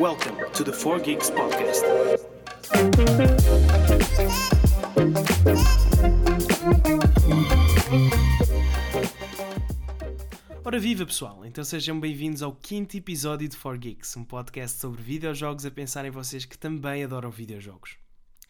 [0.00, 1.84] Welcome to the 4 Geeks Podcast.
[10.64, 15.02] Ora viva pessoal, então sejam bem-vindos ao quinto episódio de 4 Geeks, um podcast sobre
[15.02, 17.98] videojogos a pensar em vocês que também adoram videojogos.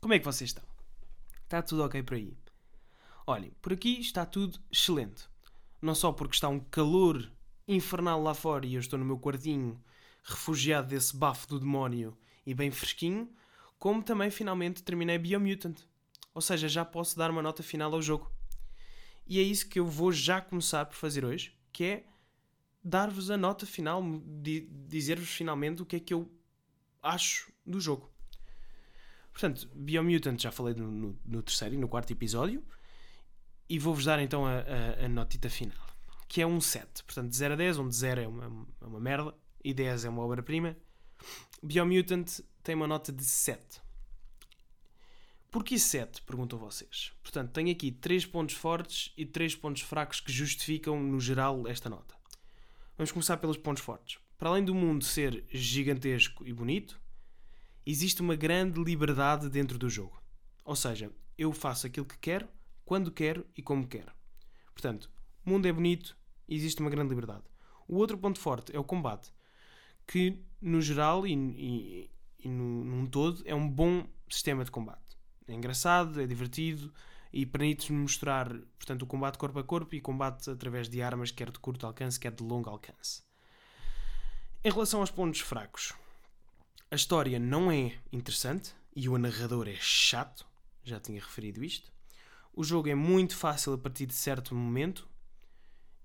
[0.00, 0.64] Como é que vocês estão?
[1.42, 2.32] Está tudo ok por aí?
[3.26, 5.24] Olhem, por aqui está tudo excelente.
[5.82, 7.28] Não só porque está um calor
[7.66, 9.82] infernal lá fora e eu estou no meu quartinho
[10.22, 13.28] refugiado desse bafo do demónio e bem fresquinho,
[13.78, 15.78] como também finalmente terminei Biomutant.
[16.34, 18.30] Ou seja, já posso dar uma nota final ao jogo.
[19.26, 22.04] E é isso que eu vou já começar por fazer hoje, que é
[22.82, 24.02] dar-vos a nota final,
[24.88, 26.30] dizer-vos finalmente o que é que eu
[27.02, 28.10] acho do jogo.
[29.32, 32.62] Portanto, Biomutant já falei no, no, no terceiro e no quarto episódio,
[33.68, 35.86] e vou-vos dar então a, a, a notita final,
[36.26, 37.04] que é um 7.
[37.04, 40.08] Portanto, de 0 a 10, onde 0 é uma, é uma merda e 10 é
[40.08, 40.76] uma obra-prima.
[41.62, 43.80] Biomutant tem uma nota de 7.
[45.50, 46.22] Porquê 7?
[46.22, 47.12] Perguntam vocês.
[47.22, 51.90] Portanto, tenho aqui 3 pontos fortes e 3 pontos fracos que justificam, no geral, esta
[51.90, 52.14] nota.
[52.96, 54.18] Vamos começar pelos pontos fortes.
[54.38, 57.00] Para além do mundo ser gigantesco e bonito,
[57.84, 60.22] existe uma grande liberdade dentro do jogo.
[60.64, 62.48] Ou seja, eu faço aquilo que quero,
[62.84, 64.12] quando quero e como quero.
[64.72, 65.10] Portanto,
[65.44, 66.16] o mundo é bonito
[66.48, 67.44] e existe uma grande liberdade.
[67.88, 69.32] O outro ponto forte é o combate
[70.10, 75.16] que no geral e, e, e no, num todo é um bom sistema de combate.
[75.46, 76.92] É engraçado, é divertido
[77.32, 81.52] e permite-nos mostrar portanto, o combate corpo a corpo e combate através de armas, quer
[81.52, 83.22] de curto alcance, quer de longo alcance.
[84.64, 85.92] Em relação aos pontos fracos,
[86.90, 90.44] a história não é interessante e o narrador é chato,
[90.82, 91.92] já tinha referido isto.
[92.52, 95.08] O jogo é muito fácil a partir de certo momento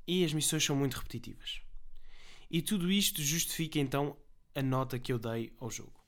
[0.08, 1.65] e as missões são muito repetitivas.
[2.56, 4.16] E tudo isto justifica então
[4.56, 6.02] a nota que eu dei ao jogo.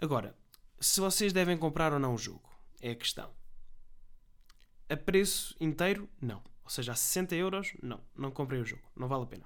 [0.00, 0.34] Agora,
[0.80, 2.48] se vocês devem comprar ou não o jogo,
[2.80, 3.30] é a questão.
[4.88, 6.42] A preço inteiro, não.
[6.64, 8.00] Ou seja, a 60 euros, não.
[8.16, 8.82] Não comprei o jogo.
[8.96, 9.44] Não vale a pena.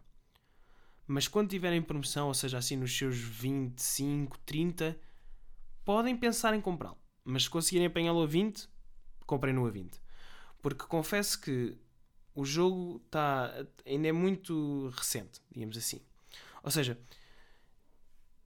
[1.08, 4.96] Mas quando tiverem promoção, ou seja, assim nos seus 25, 30,
[5.84, 6.98] podem pensar em comprá-lo.
[7.24, 8.68] Mas se conseguirem apanhá-lo a 20,
[9.26, 10.00] comprem-no a 20.
[10.62, 11.76] Porque confesso que
[12.36, 13.50] o jogo tá,
[13.84, 16.00] ainda é muito recente, digamos assim.
[16.62, 16.98] Ou seja,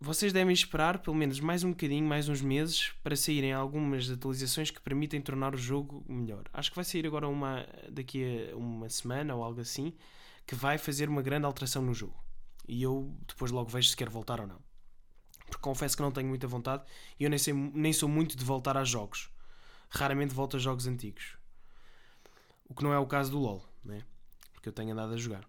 [0.00, 4.70] vocês devem esperar pelo menos mais um bocadinho, mais uns meses, para saírem algumas atualizações
[4.70, 6.44] que permitem tornar o jogo melhor.
[6.52, 9.92] Acho que vai sair agora uma daqui a uma semana ou algo assim,
[10.46, 12.14] que vai fazer uma grande alteração no jogo.
[12.68, 14.62] E eu depois logo vejo se quero voltar ou não.
[15.46, 16.84] Porque confesso que não tenho muita vontade
[17.18, 19.28] e eu nem, sei, nem sou muito de voltar a jogos.
[19.88, 21.36] Raramente volto a jogos antigos.
[22.68, 24.04] O que não é o caso do LoL né?
[24.60, 25.48] porque eu tenho andado a jogar.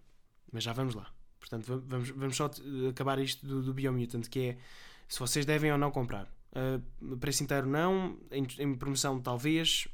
[0.50, 1.12] Mas já vamos lá.
[1.38, 2.50] Portanto, vamos, vamos só
[2.88, 4.58] acabar isto do, do Biomutant, que é
[5.06, 6.26] se vocês devem ou não comprar.
[6.52, 9.86] Uh, preço inteiro não, em, em, promoção talvez,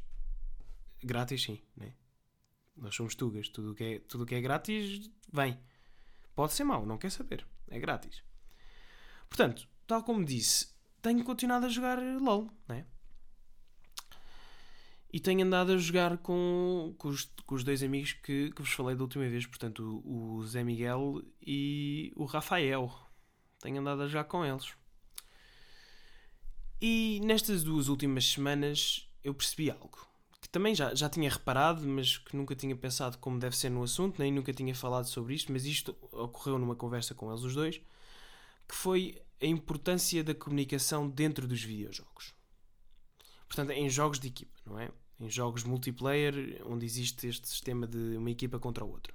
[1.03, 1.93] grátis sim, né?
[2.77, 5.59] Nós somos tugas, tudo que é, tudo que é grátis vem.
[6.35, 8.23] Pode ser mau, não quer saber, é grátis.
[9.29, 10.69] Portanto, tal como disse,
[11.03, 12.87] tenho continuado a jogar LOL, né?
[15.11, 18.73] E tenho andado a jogar com, com, os, com os dois amigos que, que vos
[18.73, 22.93] falei da última vez, portanto, o, o Zé Miguel e o Rafael.
[23.61, 24.73] Tenho andado a jogar com eles.
[26.81, 30.09] E nestas duas últimas semanas eu percebi algo
[30.41, 33.83] que também já, já tinha reparado, mas que nunca tinha pensado como deve ser no
[33.83, 37.55] assunto, nem nunca tinha falado sobre isto, mas isto ocorreu numa conversa com eles os
[37.55, 37.81] dois,
[38.67, 42.35] que foi a importância da comunicação dentro dos videojogos.
[43.49, 44.91] Portanto, em jogos de equipa, não é?
[45.19, 49.13] Em jogos multiplayer, onde existe este sistema de uma equipa contra a outra.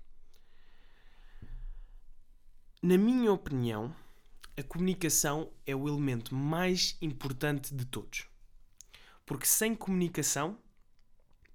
[2.82, 3.96] Na minha opinião,
[4.58, 8.28] a comunicação é o elemento mais importante de todos.
[9.26, 10.58] Porque sem comunicação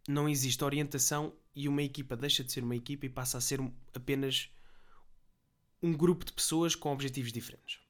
[0.08, 3.60] não existe orientação e uma equipa deixa de ser uma equipa e passa a ser
[3.94, 4.50] apenas
[5.82, 7.80] um grupo de pessoas com objetivos diferentes.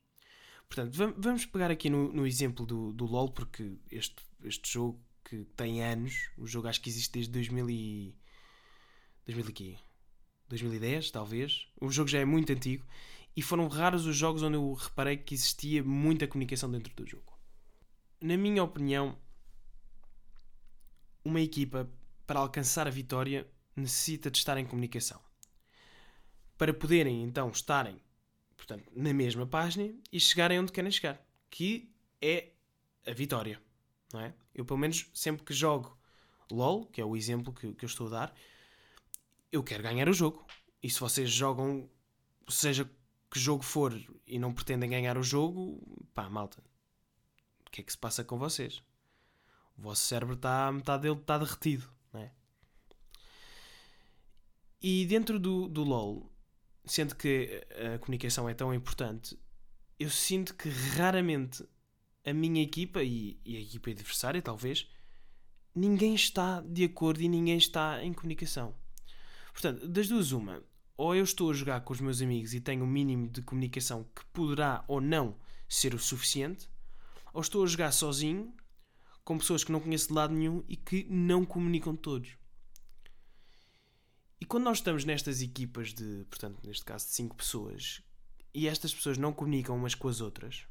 [0.69, 5.45] Portanto, vamos pegar aqui no, no exemplo do, do LoL, porque este, este jogo que
[5.57, 8.15] tem anos, o jogo acho que existe desde 2000 e...
[9.27, 9.79] 2000
[10.49, 11.67] 2010, talvez.
[11.81, 12.87] O jogo já é muito antigo
[13.37, 17.39] e foram raros os jogos onde eu reparei que existia muita comunicação dentro do jogo.
[18.21, 19.19] Na minha opinião,
[21.25, 21.89] uma equipa,
[22.27, 23.47] para alcançar a vitória,
[23.77, 25.21] necessita de estar em comunicação.
[26.57, 28.01] Para poderem então estarem
[28.59, 31.91] portanto, na mesma página e chegarem onde querem chegar, que
[32.21, 32.51] é
[33.07, 33.63] a vitória.
[34.13, 34.35] Não é?
[34.55, 35.97] Eu, pelo menos, sempre que jogo
[36.51, 38.35] LOL, que é o exemplo que, que eu estou a dar,
[39.53, 40.47] eu quero ganhar o jogo.
[40.83, 41.89] E se vocês jogam,
[42.49, 42.91] seja
[43.31, 43.95] que jogo for
[44.27, 46.63] e não pretendem ganhar o jogo, pá, malta,
[47.67, 48.83] o que é que se passa com vocês?
[49.77, 52.33] O vosso cérebro está, metade dele está derretido, não é?
[54.81, 56.33] E dentro do, do LOL,
[56.85, 59.39] sendo que a comunicação é tão importante,
[59.99, 61.65] eu sinto que raramente
[62.25, 64.89] a minha equipa e, e a equipa adversária, talvez,
[65.75, 68.75] ninguém está de acordo e ninguém está em comunicação.
[69.53, 70.63] Portanto, das duas, uma,
[70.97, 73.43] ou eu estou a jogar com os meus amigos e tenho o um mínimo de
[73.43, 75.37] comunicação que poderá ou não
[75.69, 76.69] ser o suficiente,
[77.33, 78.53] ou estou a jogar sozinho
[79.25, 82.37] com pessoas que não conheço de lado nenhum e que não comunicam todos.
[84.41, 88.03] E quando nós estamos nestas equipas de, portanto, neste caso de 5 pessoas,
[88.55, 90.67] e estas pessoas não comunicam umas com as outras,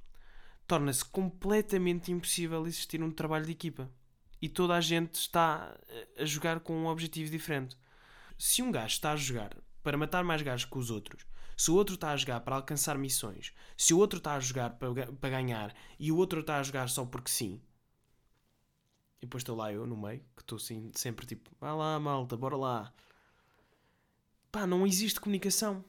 [0.67, 3.89] torna-se completamente impossível existir um trabalho de equipa.
[4.41, 5.75] E toda a gente está
[6.17, 7.75] a jogar com um objetivo diferente.
[8.37, 11.25] Se um gajo está a jogar para matar mais gajos que os outros,
[11.55, 14.71] se o outro está a jogar para alcançar missões, se o outro está a jogar
[14.71, 17.59] para, para ganhar e o outro está a jogar só porque sim,
[19.19, 22.37] e depois estou lá eu no meio, que estou assim, sempre tipo, vá lá malta,
[22.37, 22.93] bora lá.
[24.51, 25.83] Pá, não existe comunicação.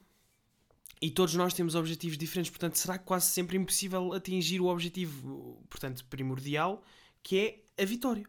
[1.00, 6.05] E todos nós temos objetivos diferentes, portanto, será quase sempre impossível atingir o objetivo, portanto,
[6.06, 6.83] primordial,
[7.23, 7.39] que
[7.77, 8.27] é a vitória.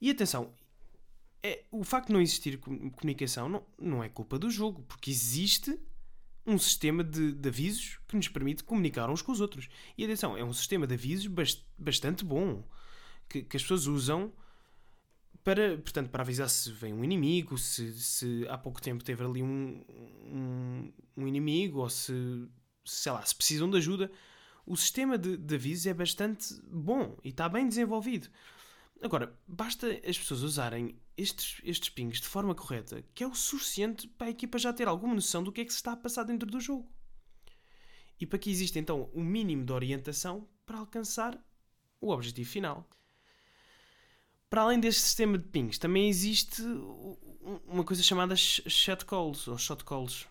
[0.00, 0.52] E atenção,
[1.42, 5.78] é, o facto de não existir comunicação não, não é culpa do jogo, porque existe
[6.46, 9.68] um sistema de, de, avisos que nos permite comunicar uns com os outros.
[9.98, 12.64] E atenção, é um sistema de avisos bast, bastante bom
[13.28, 14.32] que, que, as pessoas usam
[15.46, 19.44] para, portanto, para avisar se vem um inimigo, se, se há pouco tempo teve ali
[19.44, 19.80] um,
[20.24, 22.12] um, um inimigo, ou se,
[22.84, 24.10] sei lá, se precisam de ajuda.
[24.66, 28.28] O sistema de, de avisos é bastante bom e está bem desenvolvido.
[29.00, 34.08] Agora, basta as pessoas usarem estes, estes pings de forma correta, que é o suficiente
[34.08, 36.24] para a equipa já ter alguma noção do que é que se está a passar
[36.24, 36.90] dentro do jogo.
[38.18, 41.40] E para que exista então o um mínimo de orientação para alcançar
[42.00, 42.90] o objetivo final.
[44.48, 46.62] Para além deste sistema de pings, também existe
[47.66, 50.26] uma coisa chamada shot calls, ou shot calls,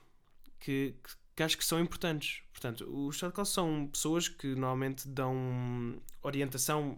[0.60, 2.42] que, que, que acho que são importantes.
[2.52, 6.98] Portanto, os shot calls são pessoas que normalmente dão orientação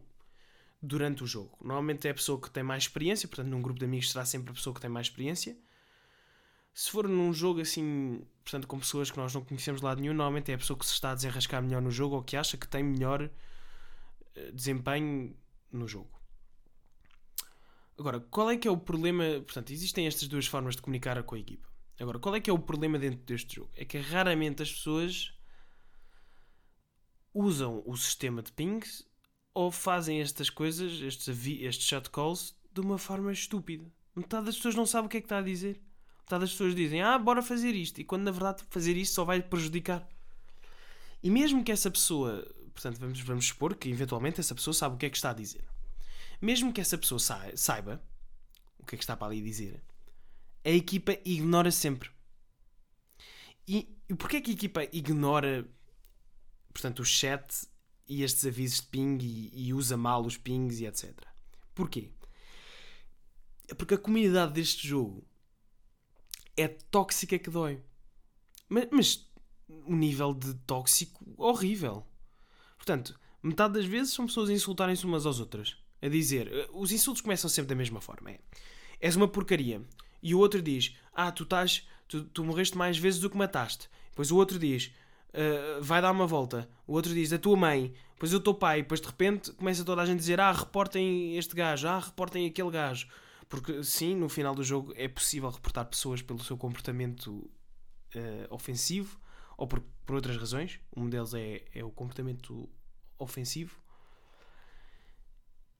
[0.81, 1.57] durante o jogo.
[1.59, 4.51] Normalmente é a pessoa que tem mais experiência, portanto, num grupo de amigos será sempre
[4.51, 5.57] a pessoa que tem mais experiência.
[6.73, 10.13] Se for num jogo assim, portanto, com pessoas que nós não conhecemos de lado nenhum,
[10.13, 12.55] normalmente é a pessoa que se está a desenrascar melhor no jogo ou que acha
[12.55, 13.27] que tem melhor
[14.35, 15.35] eh, desempenho
[15.71, 16.16] no jogo.
[17.97, 19.23] Agora, qual é que é o problema?
[19.41, 21.67] Portanto, existem estas duas formas de comunicar com a equipa.
[21.99, 23.71] Agora, qual é que é o problema dentro deste jogo?
[23.75, 25.33] É que raramente as pessoas
[27.33, 29.03] usam o sistema de pings
[29.53, 33.91] ou fazem estas coisas, estes, estes shot calls, de uma forma estúpida.
[34.15, 35.81] Metade das pessoas não sabe o que é que está a dizer.
[36.19, 37.99] Metade das pessoas dizem, ah, bora fazer isto.
[37.99, 40.07] E quando na verdade fazer isto só vai prejudicar.
[41.23, 44.97] E mesmo que essa pessoa, portanto, vamos, vamos supor que eventualmente essa pessoa sabe o
[44.97, 45.63] que é que está a dizer.
[46.39, 47.19] Mesmo que essa pessoa
[47.55, 48.03] saiba
[48.77, 49.83] o que é que está para ali dizer,
[50.63, 52.09] a equipa ignora sempre.
[53.67, 55.69] E, e porquê é que a equipa ignora,
[56.73, 57.67] portanto, o chat
[58.07, 61.13] e estes avisos de ping e, e usa mal os pings e etc.
[61.75, 62.11] Porquê?
[63.67, 65.27] É porque a comunidade deste jogo
[66.55, 67.83] é tóxica que dói.
[68.69, 69.31] Mas, mas
[69.69, 72.05] um nível de tóxico horrível.
[72.77, 75.77] Portanto, metade das vezes são pessoas insultarem-se umas às outras.
[76.01, 78.31] A dizer, eh, os insultos começam sempre da mesma forma.
[78.31, 78.39] É,
[78.99, 79.81] és uma porcaria.
[80.21, 83.89] E o outro diz, ah, tu estás, tu, tu morreste mais vezes do que mataste.
[84.09, 84.91] Depois o outro diz,
[85.29, 86.69] uh, vai dar uma volta.
[86.85, 87.93] O outro diz, a tua mãe.
[88.13, 88.81] Depois o teu pai.
[88.81, 91.87] Depois de repente começa toda a gente a dizer, ah, reportem este gajo.
[91.87, 93.07] Ah, reportem aquele gajo.
[93.47, 97.49] Porque sim, no final do jogo é possível reportar pessoas pelo seu comportamento
[98.15, 99.19] uh, ofensivo
[99.57, 100.79] ou por, por outras razões.
[100.95, 102.69] Um deles é, é o comportamento
[103.17, 103.75] ofensivo.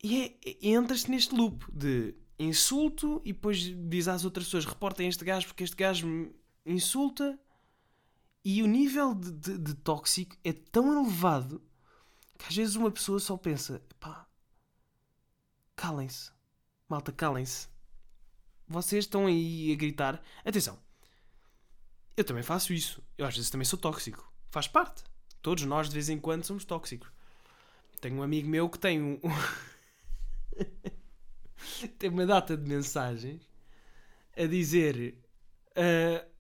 [0.04, 5.08] E é, é, entras neste loop de insulto e depois diz às outras pessoas: reportem
[5.08, 6.36] este gajo porque este gajo me
[6.66, 7.39] insulta
[8.44, 11.62] e o nível de, de, de tóxico é tão elevado
[12.38, 14.27] que às vezes uma pessoa só pensa: pá,
[15.75, 16.32] calem-se,
[16.88, 17.68] malta, calem-se.
[18.68, 20.22] Vocês estão aí a gritar.
[20.46, 20.77] Atenção,
[22.16, 23.01] eu também faço isso.
[23.18, 24.32] Eu às vezes também sou tóxico.
[24.50, 25.04] Faz parte.
[25.42, 27.10] Todos nós de vez em quando somos tóxicos.
[28.01, 29.20] Tenho um amigo meu que tem um.
[31.98, 33.48] tem uma data de mensagens
[34.36, 35.18] a dizer.
[35.78, 36.38] Uh...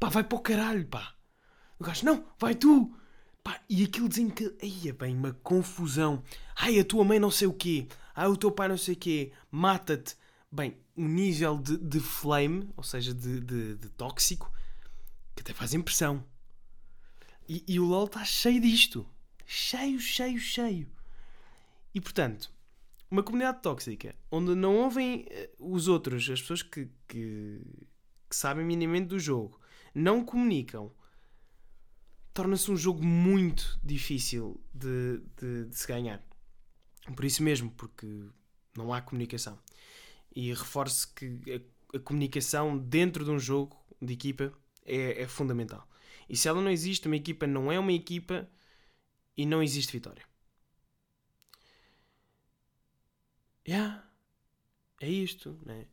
[0.00, 1.14] Pá, vai para o caralho, pá.
[1.78, 2.92] O gajo, não, vai tu.
[3.42, 6.22] Pá, e aquilo desencadeia Aí é bem uma confusão.
[6.56, 7.86] Ai, a tua mãe não sei o quê.
[8.14, 9.32] Ai, o teu pai não sei o quê.
[9.50, 10.16] Mata-te.
[10.50, 14.52] Bem, o nível de, de flame, ou seja, de, de, de tóxico,
[15.34, 16.24] que até faz impressão.
[17.48, 19.06] E, e o LoL está cheio disto.
[19.44, 20.90] Cheio, cheio, cheio.
[21.94, 22.52] E portanto,
[23.10, 27.60] uma comunidade tóxica onde não ouvem eh, os outros, as pessoas que, que,
[28.28, 29.60] que sabem minimamente do jogo,
[29.94, 30.92] não comunicam,
[32.32, 36.20] torna-se um jogo muito difícil de, de, de se ganhar.
[37.14, 38.06] Por isso mesmo, porque
[38.76, 39.58] não há comunicação.
[40.34, 41.40] E reforço que
[41.92, 44.52] a, a comunicação dentro de um jogo de equipa
[44.84, 45.88] é, é, fundamental.
[46.28, 48.48] E se ela não existe, uma equipa não é uma equipa
[49.36, 50.24] e não existe vitória.
[53.66, 54.04] Yeah,
[55.00, 55.86] é isto, né?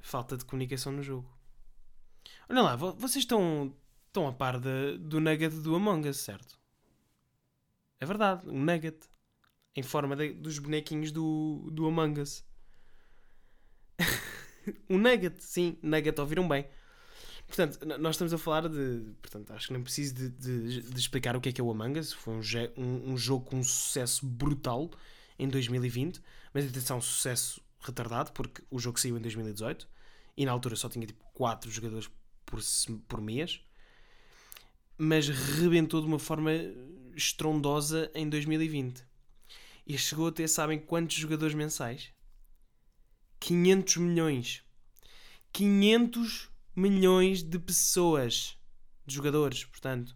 [0.00, 1.28] Falta de comunicação no jogo.
[2.48, 3.74] Olha lá, vocês estão,
[4.06, 6.58] estão a par de, do nugget do Among Us, certo?
[8.00, 9.08] É verdade, um nugget
[9.74, 12.44] em forma de, dos bonequinhos do, do Among Us.
[14.88, 16.66] um nugget, sim, nugget, ouviram bem.
[17.46, 19.14] Portanto, nós estamos a falar de.
[19.22, 21.70] Portanto, acho que nem preciso de, de, de, explicar o que é que é o
[21.70, 22.12] Among Us.
[22.12, 22.42] Foi um,
[22.76, 24.90] um, um, jogo com um sucesso brutal
[25.38, 26.20] em 2020,
[26.52, 29.88] mas atenção, sucesso retardado, porque o jogo saiu em 2018
[30.36, 32.10] e na altura só tinha tipo 4 jogadores
[32.44, 32.60] por,
[33.06, 33.60] por mês,
[34.96, 36.50] mas rebentou de uma forma
[37.14, 39.04] estrondosa em 2020
[39.86, 42.12] e chegou a ter, sabem quantos jogadores mensais?
[43.40, 44.62] 500 milhões.
[45.52, 48.58] 500 milhões de pessoas,
[49.06, 50.14] de jogadores, portanto,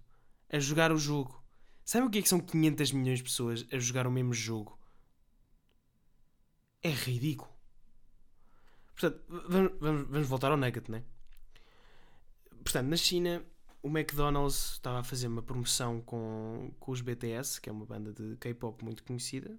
[0.50, 1.42] a jogar o jogo.
[1.84, 4.78] Sabem o que é que são 500 milhões de pessoas a jogar o mesmo jogo?
[6.82, 7.50] É ridículo.
[8.94, 11.04] Portanto, vamos, vamos, vamos voltar ao Nugget, né?
[12.64, 13.44] Portanto, na China,
[13.82, 18.12] o McDonald's estava a fazer uma promoção com, com os BTS, que é uma banda
[18.12, 19.58] de K-pop muito conhecida.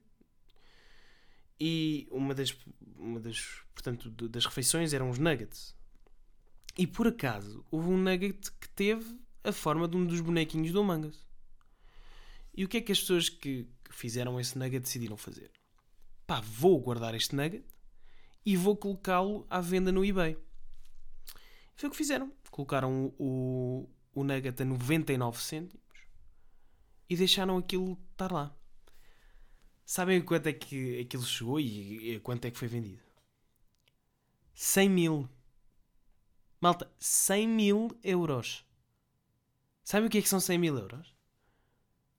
[1.59, 2.55] E uma das,
[2.97, 5.75] uma das, portanto, das refeições eram os nuggets.
[6.77, 10.79] E por acaso, houve um nugget que teve a forma de um dos bonequinhos do
[10.79, 11.27] Among Us.
[12.55, 15.51] E o que é que as pessoas que fizeram esse nugget decidiram fazer?
[16.33, 17.63] Pá, vou guardar este nugget
[18.43, 20.35] e vou colocá-lo à venda no eBay.
[21.75, 22.33] Foi o que fizeram.
[22.49, 25.85] Colocaram o, o nugget a 99 cêntimos
[27.07, 28.51] e deixaram aquilo estar lá.
[29.85, 33.03] Sabem quanto é que aquilo chegou e quanto é que foi vendido?
[34.55, 35.29] 100 mil.
[36.59, 38.65] Malta, 100 mil euros.
[39.83, 41.15] Sabem o que é que são 100 mil euros?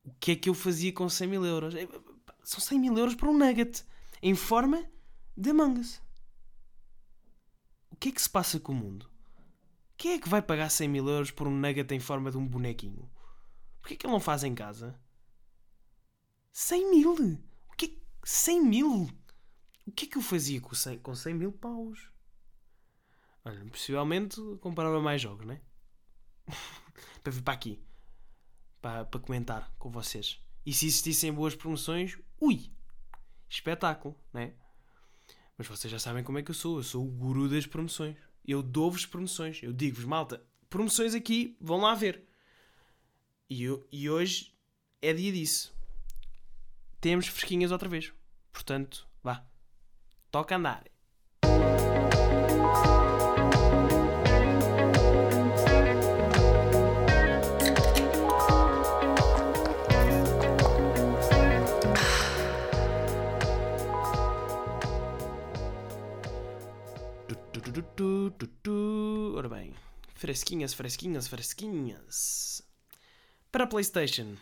[0.04, 1.74] O que é que eu fazia com 100 mil euros?
[1.74, 1.88] É,
[2.44, 3.84] são 100 mil euros para um nugget
[4.26, 4.90] em forma
[5.36, 6.00] de Among Us.
[7.90, 9.06] O que é que se passa com o mundo?
[9.98, 12.48] Quem é que vai pagar 100 mil euros por um nugget em forma de um
[12.48, 13.06] bonequinho?
[13.82, 14.98] Porquê que ele não faz em casa?
[16.52, 17.38] 100 mil?
[17.68, 17.90] O que é...
[18.24, 19.10] 100 mil?
[19.86, 22.08] O que é que eu fazia com 100, com 100 mil paus?
[23.44, 25.60] Olha, possivelmente comprava mais jogos, né?
[27.22, 27.84] para vir para aqui.
[28.80, 30.40] Para, para comentar com vocês.
[30.64, 32.72] E se existissem boas promoções, ui!
[33.48, 34.52] Espetáculo, né?
[35.56, 36.78] Mas vocês já sabem como é que eu sou.
[36.78, 38.16] Eu sou o guru das promoções.
[38.46, 39.62] Eu dou-vos promoções.
[39.62, 42.24] Eu digo-vos, malta, promoções aqui, vão lá ver.
[43.48, 44.52] E, eu, e hoje
[45.00, 45.72] é dia disso.
[47.00, 48.12] Temos fresquinhas outra vez.
[48.52, 49.44] Portanto, vá.
[50.30, 50.84] Toca andar.
[69.36, 69.72] Ora bem,
[70.14, 72.60] fresquinhas, fresquinhas, fresquinhas.
[73.52, 74.36] Para a PlayStation,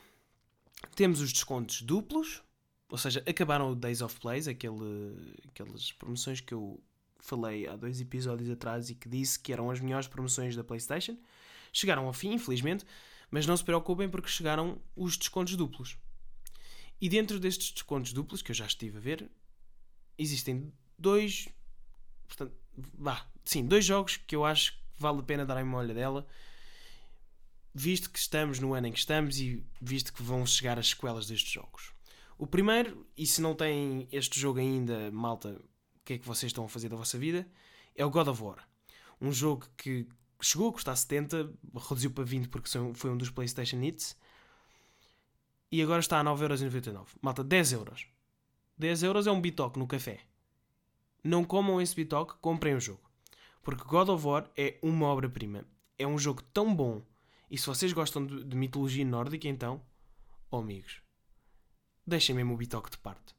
[0.97, 2.43] temos os descontos duplos,
[2.89, 6.83] ou seja, acabaram o Days of Plays, aquele, aquelas promoções que eu
[7.21, 11.19] falei há dois episódios atrás e que disse que eram as melhores promoções da PlayStation.
[11.73, 12.87] Chegaram ao fim, infelizmente,
[13.31, 15.99] mas não se preocupem porque chegaram os descontos duplos.
[16.99, 19.31] E dentro destes descontos duplos, que eu já estive a ver,
[20.17, 21.49] existem dois.
[22.27, 25.95] Portanto, vá, sim, dois jogos que eu acho que vale a pena darem uma olha
[25.95, 26.27] dela,
[27.75, 31.27] visto que estamos no ano em que estamos e visto que vão chegar as sequelas
[31.27, 31.93] destes jogos.
[32.39, 36.51] O primeiro, e se não têm este jogo ainda, malta, o que é que vocês
[36.51, 37.47] estão a fazer da vossa vida?
[37.95, 38.69] É o God of War.
[39.21, 40.09] Um jogo que
[40.41, 41.53] chegou a custar 70,
[41.89, 44.17] reduziu para 20 porque foi um dos PlayStation Hits.
[45.71, 47.07] E agora está a 9,99€.
[47.23, 47.73] Malta, 10€.
[47.73, 48.07] euros.
[48.77, 50.21] 10 euros é um bitoque no café
[51.23, 53.11] não comam esse bitoque, comprem o jogo.
[53.63, 55.65] Porque God of War é uma obra-prima.
[55.99, 57.03] É um jogo tão bom.
[57.51, 59.81] E se vocês gostam de, de mitologia nórdica, então,
[60.51, 61.01] oh amigos,
[62.07, 63.35] deixem mesmo o bitoque de parte.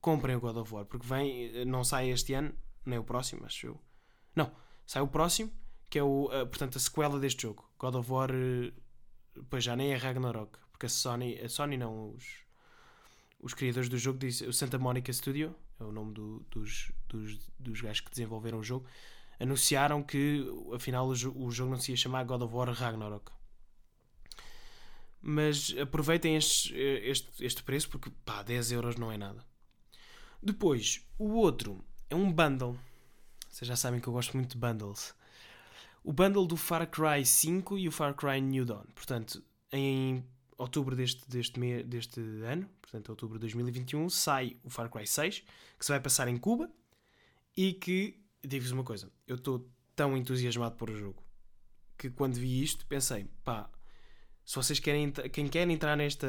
[0.00, 3.68] Comprem o God of War, porque vem, não sai este ano, nem o próximo, acho
[3.68, 3.80] eu.
[4.36, 4.54] Não,
[4.86, 5.50] sai o próximo,
[5.88, 7.68] que é o, uh, portanto, a sequela deste jogo.
[7.78, 12.10] God of War, uh, pois já nem é Ragnarok, porque a Sony, a Sony não,
[12.10, 12.44] os,
[13.40, 17.38] os criadores do jogo, diz, o Santa Monica Studio, é o nome do, dos, dos,
[17.58, 18.86] dos gajos que desenvolveram o jogo,
[19.38, 23.32] anunciaram que afinal o, o jogo não se ia chamar God of War Ragnarok.
[25.20, 29.44] Mas aproveitem este, este, este preço porque pá, 10 euros não é nada.
[30.42, 32.78] Depois, o outro é um bundle.
[33.48, 35.14] Vocês já sabem que eu gosto muito de bundles.
[36.02, 38.84] O bundle do Far Cry 5 e o Far Cry New Dawn.
[38.94, 40.22] Portanto, em
[40.58, 45.40] outubro deste, deste, deste ano, portanto, outubro de 2021, sai o Far Cry 6,
[45.78, 46.70] que se vai passar em Cuba
[47.56, 51.24] e que, digo-vos uma coisa, eu estou tão entusiasmado por o jogo
[51.96, 53.70] que quando vi isto pensei, pá,
[54.44, 56.26] se vocês querem, quem quer entrar nesta.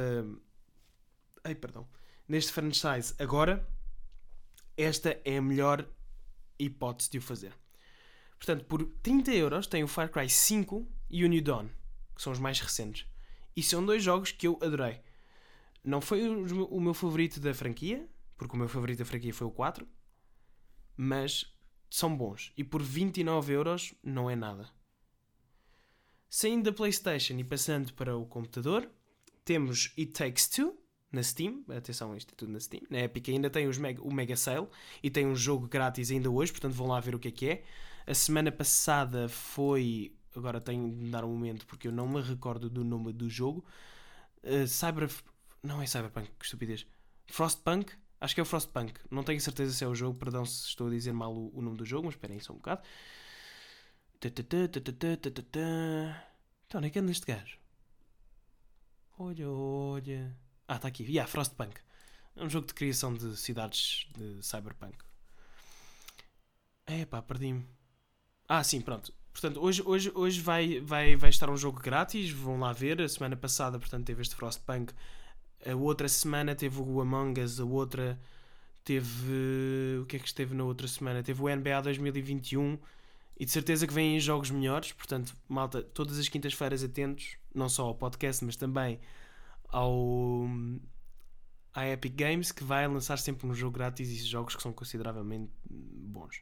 [1.43, 1.87] Ai, perdão.
[2.27, 3.67] Neste franchise agora,
[4.77, 5.87] esta é a melhor
[6.57, 7.53] hipótese de o fazer.
[8.37, 11.67] Portanto, por 30 euros tem o Far Cry 5 e o New Dawn,
[12.15, 13.05] que são os mais recentes.
[13.55, 15.01] E são dois jogos que eu adorei.
[15.83, 19.51] Não foi o meu favorito da franquia, porque o meu favorito da franquia foi o
[19.51, 19.87] 4,
[20.97, 21.55] mas
[21.89, 22.51] são bons.
[22.57, 24.69] E por 29 euros não é nada.
[26.29, 28.89] Saindo da PlayStation e passando para o computador,
[29.45, 30.77] temos It Takes Two
[31.11, 31.63] na Steam.
[31.69, 32.81] Atenção, isto é tudo na Steam.
[32.89, 34.67] Na Epic ainda tem mega, o Mega Sale
[35.01, 37.49] e tem um jogo grátis ainda hoje, portanto vão lá ver o que é que
[37.49, 37.63] é.
[38.05, 40.13] A semana passada foi.
[40.35, 43.65] Agora tenho de dar um momento porque eu não me recordo do nome do jogo.
[44.43, 45.09] Uh, Cyber.
[45.63, 46.85] Não é Cyberpunk, que estupidez.
[47.27, 47.93] Frostpunk?
[48.21, 48.93] Acho que é o Frostpunk.
[49.09, 51.61] Não tenho certeza se é o jogo, perdão se estou a dizer mal o, o
[51.61, 52.81] nome do jogo, mas esperem só um bocado.
[54.17, 54.31] Então,
[56.75, 57.57] onde é que anda este gajo?
[59.17, 60.37] Olha, olha.
[60.67, 61.03] Ah, está aqui.
[61.03, 61.79] Yeah, Frostpunk.
[62.35, 64.97] É um jogo de criação de cidades de cyberpunk.
[66.85, 67.65] É pá, perdi-me.
[68.47, 69.13] Ah, sim, pronto.
[69.35, 72.31] Portanto, hoje, hoje, hoje vai, vai, vai estar um jogo grátis.
[72.31, 73.01] Vão lá ver.
[73.01, 74.93] A semana passada, portanto, teve este Frostpunk.
[75.69, 77.59] A outra semana teve o Among Us.
[77.59, 78.17] A outra
[78.85, 79.99] teve.
[80.01, 81.21] O que é que esteve na outra semana?
[81.21, 82.79] Teve o NBA 2021
[83.37, 87.87] e de certeza que vêm jogos melhores, portanto, malta, todas as quintas-feiras atentos, não só
[87.87, 89.01] ao podcast, mas também
[89.67, 90.47] ao
[91.73, 95.51] à Epic Games, que vai lançar sempre um jogo grátis e jogos que são consideravelmente
[95.69, 96.41] bons.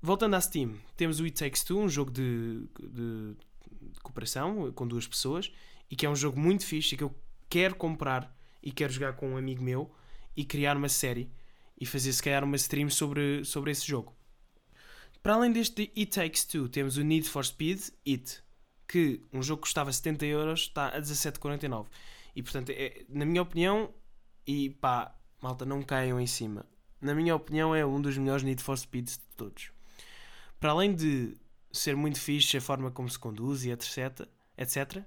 [0.00, 3.34] Voltando à Steam, temos o It Takes Two, um jogo de, de,
[3.92, 5.52] de cooperação com duas pessoas,
[5.90, 7.14] e que é um jogo muito fixe e que eu
[7.48, 9.90] quero comprar e quero jogar com um amigo meu
[10.36, 11.30] e criar uma série
[11.80, 14.14] e fazer se calhar uma stream sobre, sobre esse jogo.
[15.22, 18.42] Para além deste It Takes Two, temos o Need for Speed It,
[18.86, 21.86] que um jogo que custava 70 euros está a 17,49.
[22.34, 23.92] E portanto, é, na minha opinião,
[24.46, 26.64] e pá, malta, não caiam em cima.
[27.00, 29.75] Na minha opinião, é um dos melhores Need for Speeds de todos.
[30.58, 31.36] Para além de
[31.72, 35.04] ser muito fixe a forma como se conduz e etc, etc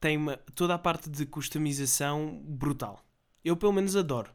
[0.00, 3.04] tem uma, toda a parte de customização brutal.
[3.44, 4.30] Eu, pelo menos, adoro.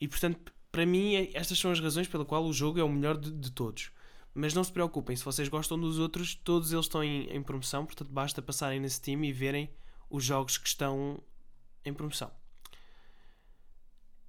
[0.00, 2.88] E portanto, para mim, é, estas são as razões pela qual o jogo é o
[2.88, 3.90] melhor de, de todos.
[4.34, 7.84] Mas não se preocupem, se vocês gostam dos outros, todos eles estão em, em, promoção,
[7.84, 9.68] portanto basta passarem nesse Steam e verem
[10.08, 11.20] os jogos que estão
[11.84, 12.30] em promoção.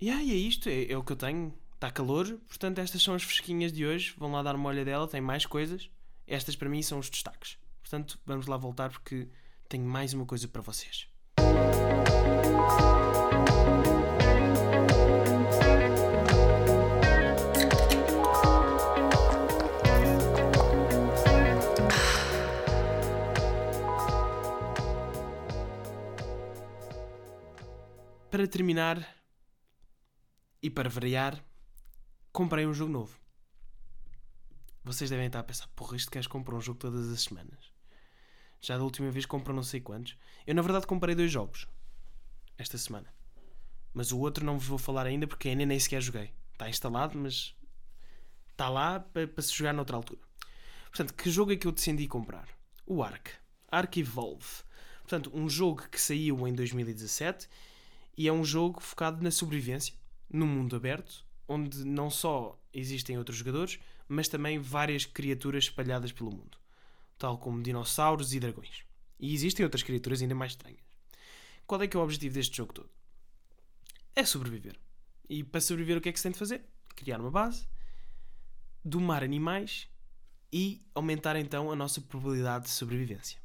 [0.02, 1.54] E aí é isto, é, é o que eu tenho.
[1.80, 4.14] Está calor, portanto estas são as fresquinhas de hoje.
[4.18, 5.90] Vão lá dar uma olha dela, tem mais coisas.
[6.28, 7.58] Estas para mim são os destaques.
[7.82, 9.30] Portanto, vamos lá voltar porque
[9.70, 11.08] tenho mais uma coisa para vocês.
[28.30, 29.16] para terminar
[30.62, 31.44] e para variar,
[32.32, 33.20] comprei um jogo novo.
[34.84, 37.72] Vocês devem estar a pensar, porra, este gajo compra um jogo todas as semanas.
[38.62, 40.18] Já da última vez comprou não sei quantos.
[40.46, 41.68] Eu na verdade comprei dois jogos
[42.58, 43.14] esta semana.
[43.94, 46.34] Mas o outro não vos vou falar ainda porque ainda nem sequer joguei.
[46.54, 47.56] Está instalado, mas
[48.52, 50.22] está lá para, para se jogar noutra altura.
[50.90, 52.48] Portanto, que jogo é que eu decidi comprar?
[52.86, 53.32] O Ark.
[53.72, 54.64] Ark Evolve.
[55.02, 57.48] Portanto, um jogo que saiu em 2017
[58.18, 59.94] e é um jogo focado na sobrevivência,
[60.30, 66.32] no mundo aberto, onde não só existem outros jogadores, mas também várias criaturas espalhadas pelo
[66.32, 66.58] mundo,
[67.18, 68.84] tal como dinossauros e dragões.
[69.20, 70.80] E existem outras criaturas ainda mais estranhas.
[71.66, 72.90] Qual é que é o objetivo deste jogo todo?
[74.16, 74.80] É sobreviver.
[75.28, 76.64] E para sobreviver o que é que se tem de fazer?
[76.96, 77.68] Criar uma base,
[78.84, 79.90] domar animais
[80.52, 83.40] e aumentar então a nossa probabilidade de sobrevivência.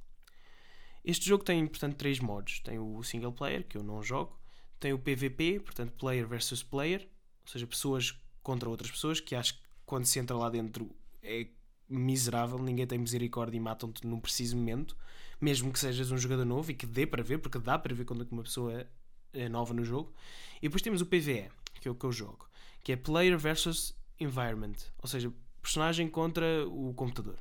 [1.04, 2.60] Este jogo tem, portanto, três modos.
[2.60, 4.38] Tem o single player, que eu não jogo,
[4.80, 7.08] tem o PVP, portanto, player versus player,
[7.44, 10.90] ou seja, pessoas contra outras pessoas, que acho que quando se entra lá dentro
[11.22, 11.46] é
[11.88, 14.96] miserável, ninguém tem misericórdia e matam-te num preciso momento,
[15.40, 18.04] mesmo que sejas um jogador novo e que dê para ver, porque dá para ver
[18.04, 18.88] quando uma pessoa
[19.32, 20.14] é nova no jogo.
[20.58, 22.48] E depois temos o PVE, que é o que eu jogo,
[22.82, 27.38] que é Player versus Environment, ou seja, personagem contra o computador.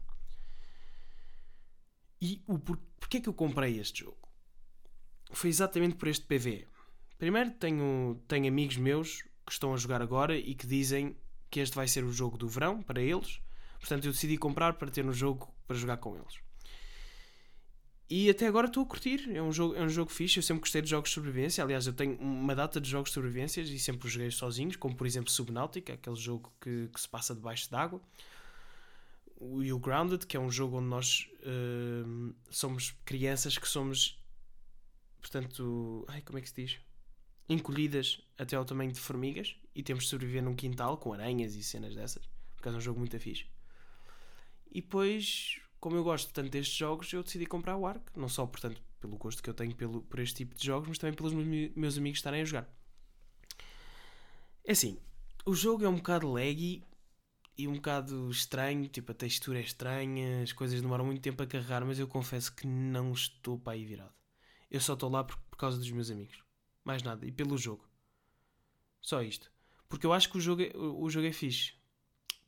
[2.22, 4.18] E o por, porquê é que eu comprei este jogo?
[5.32, 6.68] Foi exatamente por este PVE.
[7.18, 11.16] Primeiro, tenho, tenho amigos meus que estão a jogar agora e que dizem
[11.50, 13.40] que este vai ser o jogo do verão para eles.
[13.80, 16.40] Portanto, eu decidi comprar para ter um jogo para jogar com eles.
[18.10, 19.30] E até agora estou a curtir.
[19.36, 20.38] É um, jogo, é um jogo fixe.
[20.38, 21.64] Eu sempre gostei de jogos de sobrevivência.
[21.64, 25.08] Aliás, eu tenho uma data de jogos de sobrevivência e sempre joguei sozinhos, como por
[25.08, 28.02] exemplo Subnautica, aquele jogo que, que se passa debaixo d'água.
[29.62, 34.18] E o Grounded, que é um jogo onde nós uh, somos crianças que somos,
[35.20, 36.80] portanto, ai, como é que se diz?
[37.50, 41.64] Encolhidas até ao tamanho de formigas e temos de sobreviver num quintal com aranhas e
[41.64, 43.46] cenas dessas, porque é um jogo muito fixe.
[44.72, 48.02] E depois como eu gosto tanto destes jogos, eu decidi comprar o Ark.
[48.16, 50.98] Não só, portanto, pelo gosto que eu tenho pelo, por este tipo de jogos, mas
[50.98, 52.74] também pelos meus amigos estarem a jogar.
[54.64, 54.98] É assim,
[55.46, 56.82] o jogo é um bocado laggy
[57.58, 61.46] e um bocado estranho, tipo a textura é estranha, as coisas demoram muito tempo a
[61.46, 64.14] carregar, mas eu confesso que não estou para aí virado.
[64.72, 66.42] Eu só estou lá por, por causa dos meus amigos.
[66.84, 67.26] Mais nada.
[67.26, 67.88] E pelo jogo.
[69.02, 69.52] Só isto.
[69.88, 71.74] Porque eu acho que o jogo é, o, jogo é fixe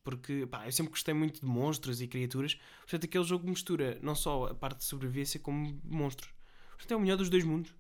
[0.06, 2.56] porque pá, eu sempre gostei muito de monstros e criaturas.
[2.82, 6.32] Portanto, aquele jogo mistura não só a parte de sobrevivência como monstros.
[6.70, 7.74] Portanto, é o melhor dos dois mundos.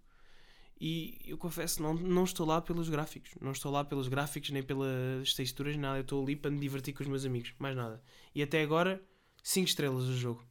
[0.81, 3.31] E eu confesso, não, não estou lá pelos gráficos.
[3.39, 5.99] Não estou lá pelos gráficos, nem pelas texturas, nada.
[5.99, 8.01] Eu estou ali para me divertir com os meus amigos, mais nada.
[8.33, 9.01] E até agora,
[9.43, 10.43] 5 estrelas o jogo.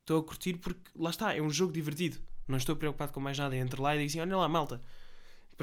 [0.00, 2.18] Estou a curtir porque, lá está, é um jogo divertido.
[2.48, 3.56] Não estou preocupado com mais nada.
[3.56, 4.80] Entre lá e digo assim: olha lá, malta.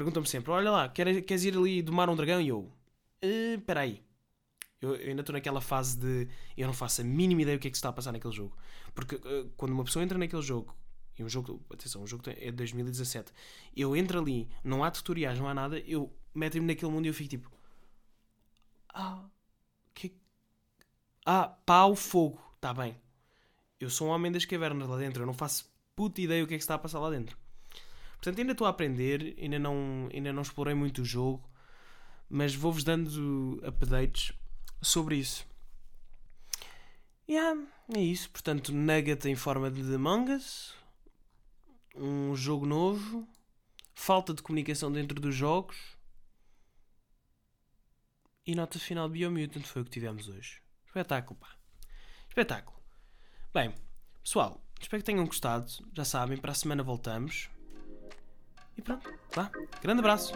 [0.00, 2.40] Perguntam-me sempre: olha lá, queres, ir ali domar um dragão?
[2.40, 2.72] E eu:
[3.20, 4.02] eh, espera aí
[4.80, 7.68] eu, eu ainda estou naquela fase de eu não faço a mínima ideia do que
[7.68, 8.56] é que se está a passar naquele jogo.
[8.94, 10.74] Porque uh, quando uma pessoa entra naquele jogo,
[11.18, 13.30] e um jogo, atenção, um jogo é de 2017,
[13.76, 17.14] eu entro ali, não há tutoriais, não há nada, eu meto-me naquele mundo e eu
[17.14, 17.52] fico tipo.
[18.94, 19.28] Ah,
[19.94, 20.14] que.
[21.26, 22.96] Ah, pau, fogo, está bem.
[23.78, 26.54] Eu sou um homem das cavernas lá dentro, eu não faço puta ideia do que
[26.54, 27.36] é que se está a passar lá dentro.
[28.20, 31.42] Portanto, ainda estou a aprender, ainda não, ainda não explorei muito o jogo,
[32.28, 34.32] mas vou-vos dando updates
[34.82, 35.48] sobre isso.
[37.26, 37.58] Yeah,
[37.96, 38.28] é isso.
[38.28, 39.80] Portanto, Nugget em forma de
[40.36, 40.74] Us.
[41.96, 43.26] Um jogo novo.
[43.94, 45.78] Falta de comunicação dentro dos jogos.
[48.46, 50.60] E nota final Biomutant foi o que tivemos hoje.
[50.86, 51.56] Espetáculo, pá.
[52.28, 52.78] Espetáculo.
[53.54, 53.74] Bem,
[54.22, 55.66] pessoal, espero que tenham gostado.
[55.94, 57.48] Já sabem, para a semana voltamos.
[58.76, 59.50] E pronto, vá.
[59.82, 60.34] Grande abraço.